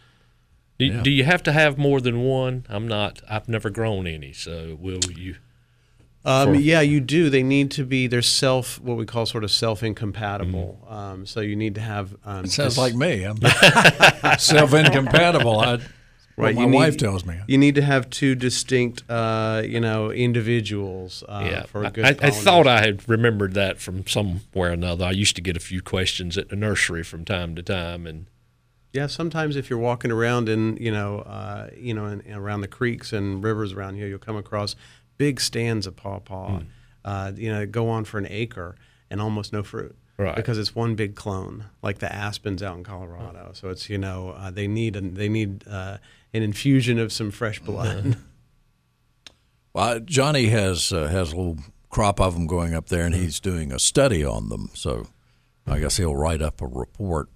[0.80, 1.02] Do, Yeah.
[1.02, 2.66] do you have to have more than one?
[2.70, 3.22] I'm not.
[3.30, 5.36] I've never grown any, so will you?
[6.28, 7.30] Um, For- yeah, you do.
[7.30, 8.08] They need to be.
[8.08, 10.86] They're self, what we call sort of self incompatible.
[10.90, 12.16] Um, so you need to have.
[12.26, 13.24] Um, It sounds dis- like me.
[13.24, 13.38] I'm
[14.40, 15.60] self incompatible.
[15.60, 15.80] I,
[16.40, 17.36] Right, what my you need- wife tells me.
[17.48, 21.90] You need to have two distinct, uh, you know, individuals uh, yeah, for a I-
[21.90, 22.06] good.
[22.06, 22.68] I, I thought.
[22.68, 25.06] I had remembered that from somewhere or another.
[25.06, 28.28] I used to get a few questions at the nursery from time to time, and
[28.94, 32.68] Yeah, sometimes if you're walking around in, you know, uh, you know, in, around the
[32.68, 34.76] creeks and rivers around here, you'll come across
[35.18, 36.60] big stands of pawpaw.
[36.60, 36.66] Hmm.
[37.06, 38.76] Uh, you know, go on for an acre
[39.10, 39.96] and almost no fruit.
[40.18, 40.36] Right.
[40.36, 43.52] Because it's one big clone, like the aspens out in Colorado.
[43.54, 45.98] So it's you know uh, they need an, they need uh,
[46.34, 48.18] an infusion of some fresh blood.
[49.78, 51.60] Well, Johnny has uh, has a little
[51.90, 54.72] crop of them going up there, and he's doing a study on them.
[54.74, 55.06] So
[55.68, 57.30] I guess he'll write up a report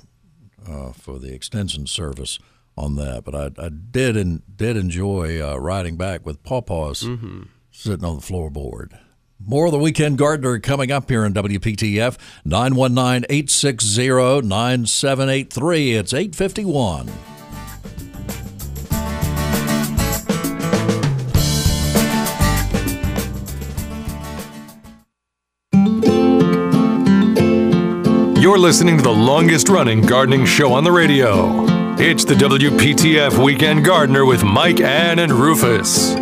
[0.67, 2.39] uh, for the extension service
[2.75, 3.25] on that.
[3.25, 7.03] But I, I did and did enjoy uh, riding back with Pawpaws
[7.81, 8.97] sitting on the floorboard.
[9.43, 12.15] More of the Weekend Gardener coming up here in WPTF
[12.45, 15.93] 919 860 9783.
[15.93, 17.09] It's 851.
[28.39, 31.65] You're listening to the longest running gardening show on the radio.
[31.97, 36.15] It's the WPTF Weekend Gardener with Mike, Ann, and Rufus.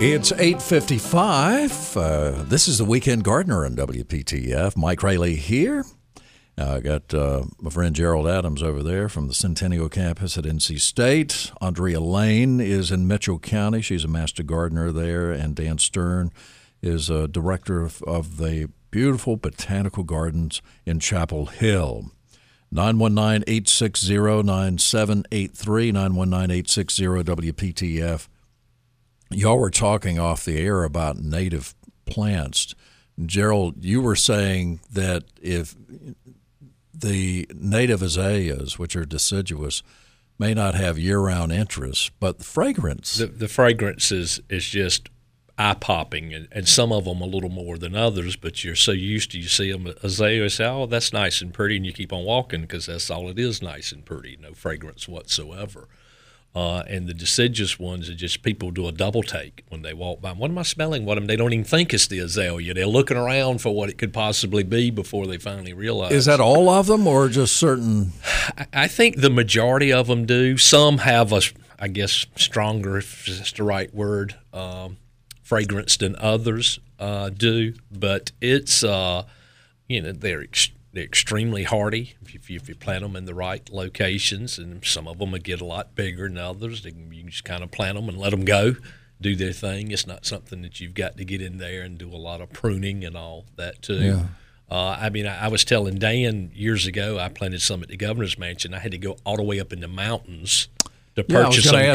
[0.00, 1.96] It's 8:55.
[1.96, 4.76] Uh, this is the Weekend Gardener on WPTF.
[4.76, 5.84] Mike Raley here.
[6.58, 10.44] Uh, I got uh, my friend Gerald Adams over there from the Centennial campus at
[10.44, 11.52] NC State.
[11.60, 13.80] Andrea Lane is in Mitchell County.
[13.80, 16.32] She's a master gardener there, and Dan Stern
[16.82, 22.10] is a director of, of the beautiful botanical gardens in Chapel Hill.
[22.70, 28.28] 919 860 9783, 919 860 WPTF.
[29.34, 31.74] Y'all were talking off the air about native
[32.06, 32.74] plants.
[33.24, 35.74] Gerald, you were saying that if
[36.92, 39.82] the native azaleas, which are deciduous,
[40.38, 43.18] may not have year-round interest, but the fragrance.
[43.18, 45.08] The, the fragrance is, is just
[45.58, 48.36] eye popping, and, and some of them a little more than others.
[48.36, 51.52] But you're so used to you see them azalea, you say, "Oh, that's nice and
[51.52, 54.52] pretty," and you keep on walking because that's all it is, nice and pretty, no
[54.52, 55.88] fragrance whatsoever.
[56.54, 60.20] Uh, and the deciduous ones are just people do a double take when they walk
[60.20, 60.30] by.
[60.30, 61.04] What am I smelling?
[61.04, 62.72] What am they don't even think it's the azalea.
[62.72, 66.12] They're looking around for what it could possibly be before they finally realize.
[66.12, 68.12] Is that all of them, or just certain?
[68.72, 70.56] I- think the majority of them do.
[70.56, 71.40] Some have a,
[71.80, 74.98] I guess, stronger, if that's the right word, um,
[75.42, 77.74] fragrance than others uh, do.
[77.90, 79.24] But it's, uh,
[79.88, 83.34] you know, they're ex- they're extremely hardy if you, if you plant them in the
[83.34, 86.82] right locations, and some of them will get a lot bigger than others.
[86.82, 88.76] They can, you can just kind of plant them and let them go,
[89.20, 89.90] do their thing.
[89.90, 92.52] It's not something that you've got to get in there and do a lot of
[92.52, 94.00] pruning and all that too.
[94.00, 94.22] Yeah.
[94.70, 97.96] Uh, I mean, I, I was telling Dan years ago, I planted some at the
[97.96, 98.72] governor's mansion.
[98.72, 100.68] I had to go all the way up in the mountains
[101.16, 101.86] to Yeah, purchase gonna them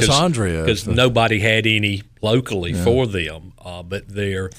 [0.65, 3.53] because nobody had any locally for them.
[3.57, 4.49] Uh, but they're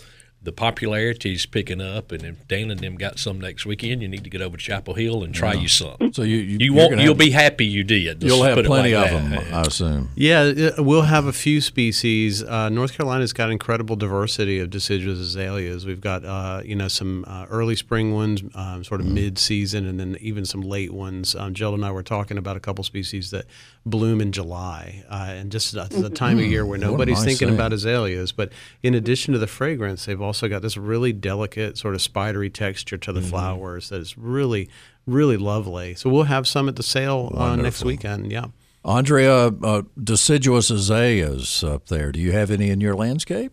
[0.42, 4.24] the popularity's picking up, and if Dan and them got some next weekend, you need
[4.24, 6.12] to get over to Chapel Hill and try you some.
[6.14, 6.98] So you you, You you're won't.
[7.00, 8.22] You'll have- be happy you did.
[8.22, 9.44] Let's You'll have plenty like of that.
[9.44, 10.08] them, I assume.
[10.14, 12.42] Yeah, we'll have a few species.
[12.42, 15.84] Uh, North Carolina's got incredible diversity of deciduous azaleas.
[15.84, 20.00] We've got uh, you know some uh, early spring ones, um, sort of mid-season, and
[20.00, 21.34] then even some late ones.
[21.34, 23.44] Um, Jill and I were talking about a couple species that
[23.86, 27.54] bloom in July, uh, and just the, the time of year where nobody's thinking thing.
[27.54, 28.32] about azaleas.
[28.32, 28.52] But
[28.82, 32.98] in addition to the fragrance, they've also got this really delicate, sort of spidery texture
[32.98, 34.68] to the flowers that is really,
[35.06, 35.94] really lovely.
[35.94, 38.30] So we'll have some at the sale uh, next weekend.
[38.30, 38.46] Yeah.
[38.84, 42.12] Andrea, uh, deciduous azaleas up there.
[42.12, 43.52] Do you have any in your landscape?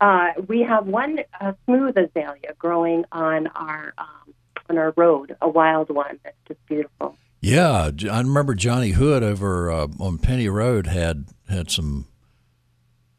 [0.00, 4.34] Uh, we have one uh, smooth azalea growing on our um,
[4.70, 7.16] on our road, a wild one that's just beautiful.
[7.40, 12.06] Yeah, I remember Johnny Hood over uh, on Penny Road had had some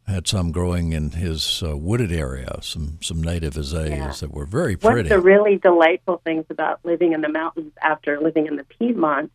[0.07, 2.59] had some growing in his uh, wooded area.
[2.61, 4.11] Some some native azaleas Yeah.
[4.27, 5.09] that were very One pretty.
[5.09, 9.31] of the really delightful things about living in the mountains after living in the Piedmont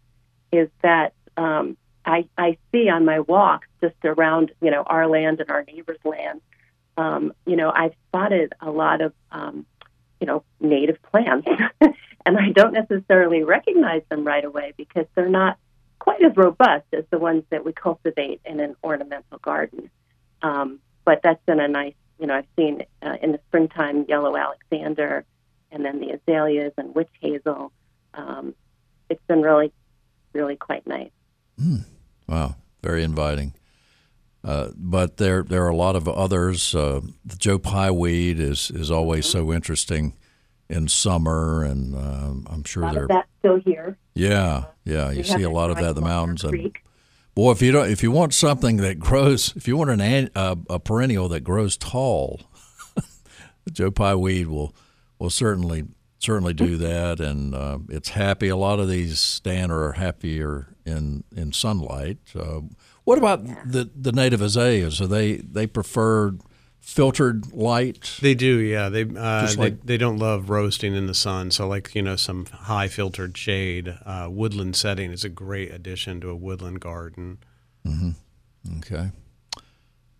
[0.52, 5.40] is that um, I, I see on my walks just around, you know, our land
[5.40, 6.42] and our neighbors' land,
[6.98, 9.64] um, you know, I've spotted a lot of, um,
[10.20, 11.48] you know, native plants.
[12.26, 15.58] and I don't necessarily recognize them right away because they're not
[15.98, 19.90] quite as robust as the ones that we cultivate in an ornamental garden.
[20.42, 24.36] Um, but that's been a nice, you know, I've seen uh, in the springtime yellow
[24.36, 25.24] Alexander
[25.70, 27.72] and then the azaleas and witch hazel.
[28.14, 28.54] Um,
[29.10, 29.72] it's been really,
[30.32, 31.10] really quite nice.
[32.26, 33.54] Wow, very inviting.
[34.42, 36.74] Uh, but there there are a lot of others.
[36.74, 40.14] Uh, the Joe Pye weed is is always so interesting
[40.74, 43.96] in summer, and um, I'm A sure lot they're of that's still here.
[44.14, 45.10] yeah yeah.
[45.10, 46.76] You We see a lot of that in the mountains, and.
[47.34, 50.30] Boy, if you don't, if you want something that grows, if you want an, an
[50.36, 52.42] uh, a perennial that grows tall,
[53.72, 54.72] Joe Pye weed will
[55.18, 55.84] will certainly
[56.20, 58.48] certainly do that, and uh, it's happy.
[58.48, 62.18] A lot of these Stan are happier in in sunlight.
[62.38, 62.60] Uh,
[63.02, 65.00] what about the the native azaleas?
[65.00, 66.34] Are they they prefer
[66.84, 68.18] filtered light?
[68.20, 68.88] They do, yeah.
[68.88, 71.50] They uh, Just they, like- they don't love roasting in the sun.
[71.50, 76.20] So, like you know, some high filtered shade, uh, woodland setting is a great addition
[76.20, 77.38] to a woodland garden.
[77.86, 78.10] Mm-hmm.
[78.78, 79.10] Okay.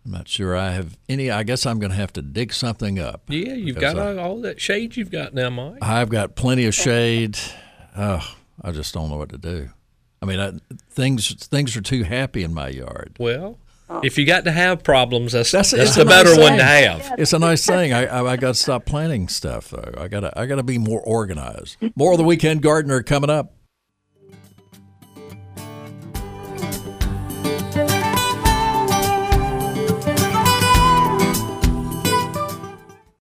[0.05, 1.31] I'm not sure I have any.
[1.31, 3.23] I guess I'm going to have to dig something up.
[3.27, 5.79] Yeah, you've got I- all, all that shade you've got now, Mike.
[5.81, 7.37] I've got plenty of shade.
[7.97, 8.21] Oh,
[8.61, 9.69] I just don't know what to do.
[10.21, 10.53] I mean, I,
[10.89, 13.15] things things are too happy in my yard.
[13.19, 13.57] Well,
[14.03, 16.63] if you got to have problems, that's That's- that's, the a nice better one to
[16.63, 17.13] have.
[17.17, 17.93] It's a nice thing.
[17.93, 19.93] I I, I got to stop planting stuff though.
[19.97, 21.77] I got to I got to be more organized.
[21.95, 23.53] More of the weekend gardener coming up.